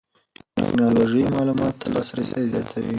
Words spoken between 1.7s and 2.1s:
ته